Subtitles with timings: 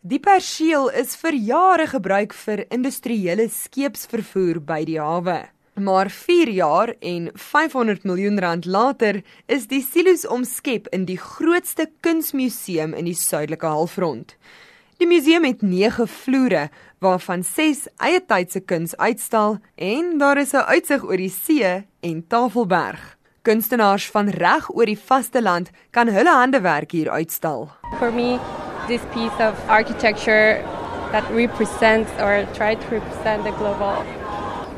[0.00, 5.50] Die perseel is vir jare gebruik vir industriële skeepsvervoer by die hawe.
[5.76, 11.84] Maar 4 jaar en 500 miljoen rand later is die silo's omskep in die grootste
[12.00, 14.32] kunsmuseum in die suidelike halfrond.
[14.96, 16.70] Die museum het 9 vloere
[17.04, 22.24] waarvan 6 eie tydse kuns uitstal en daar is 'n uitsig oor die see en
[22.26, 23.18] Tafelberg.
[23.42, 27.68] Kunstenaars van reg oor die vasteland kan hulle handewerk hier uitstal.
[27.98, 28.40] For me,
[28.90, 30.60] this piece of architecture
[31.12, 33.94] that represents or try to represent the global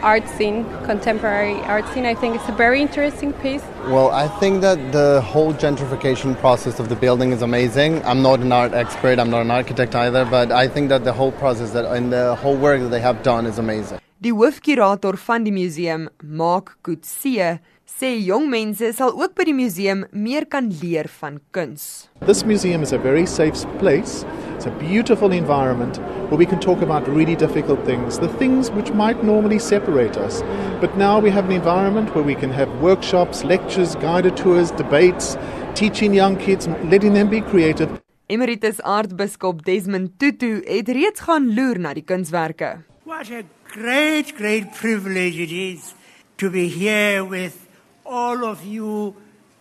[0.00, 2.06] art scene, contemporary art scene.
[2.06, 3.62] I think it's a very interesting piece.
[3.96, 8.02] Well, I think that the whole gentrification process of the building is amazing.
[8.06, 11.12] I'm not an art expert, I'm not an architect either, but I think that the
[11.12, 14.00] whole process that and the whole work that they have done is amazing.
[14.18, 20.00] Die hoofkurator van die museum, Mark Kutse, sê jong mense sal ook by die museum
[20.10, 22.08] meer kan leer van kuns.
[22.26, 24.24] This museum is a very safe place.
[24.56, 26.00] It's a beautiful environment
[26.32, 30.42] where we can talk about really difficult things, the things which might normally separate us.
[30.80, 35.36] But now we have an environment where we can have workshops, lectures, guided tours, debates,
[35.76, 38.02] teaching young kids, letting them be creative.
[38.26, 42.80] Emeritus aartsbiskop Desmond Tutu het reeds gaan loer na die kunswerke.
[43.04, 45.94] What a great, great privilege it is
[46.38, 47.66] to be here with
[48.04, 49.14] all of you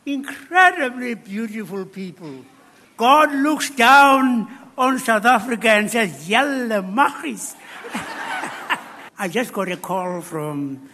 [0.05, 2.45] incredibly beautiful people.
[2.95, 4.47] God looks down
[4.77, 7.55] on South Africa and says, Yalla Machis.
[9.19, 10.89] I just got a call from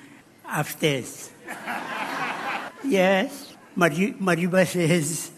[0.50, 1.32] upstairs.
[2.84, 5.32] yes, Mari- Mariba says,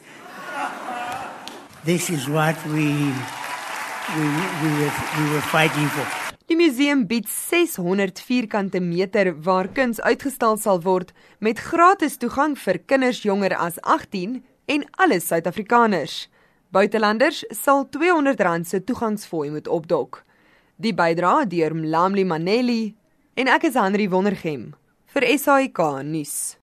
[1.83, 2.87] This is what we,
[4.15, 4.25] we,
[4.63, 6.24] we, were, we were fighting for.
[6.45, 11.09] Die museum bied 600 vierkante meter waar kuns uitgestal sal word
[11.41, 16.27] met gratis toegang vir kinders jonger as 18 en alle Suid-Afrikaners.
[16.69, 20.21] Buitelanders sal R200 se toegangsfooi moet opdok.
[20.77, 22.93] Die bydra deur Mlamli Maneli
[23.33, 24.75] en ek is Henry Wondergem
[25.15, 26.59] vir SAK nuus.